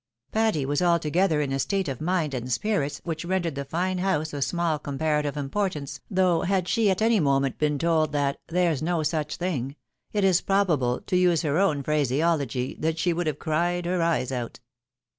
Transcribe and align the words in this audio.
Patty 0.31 0.65
was 0.65 0.81
altogether 0.81 1.41
in 1.41 1.51
a 1.51 1.59
state 1.59 1.87
of 1.87 2.01
mind 2.01 2.33
and 2.33 2.51
spirits 2.51 3.01
which 3.03 3.23
rendered 3.23 3.53
the 3.53 3.63
fine 3.65 3.99
house 3.99 4.33
of 4.33 4.43
small 4.43 4.79
comparative 4.79 5.37
importance, 5.37 5.99
though 6.09 6.41
had 6.41 6.67
she 6.67 6.89
at 6.89 7.03
any 7.03 7.19
moment 7.19 7.59
been 7.59 7.77
told 7.77 8.11
that 8.11 8.39
There's 8.47 8.81
no 8.81 9.03
such 9.03 9.35
thing, 9.35 9.75
it 10.11 10.23
is 10.23 10.41
probable, 10.41 11.01
to 11.01 11.15
use 11.15 11.43
her 11.43 11.59
own 11.59 11.83
phraseology, 11.83 12.75
that 12.79 12.97
she 12.97 13.13
would 13.13 13.27
have" 13.27 13.37
cried 13.47 13.85
her 13.85 14.01
eyes 14.01 14.31
out." 14.31 14.59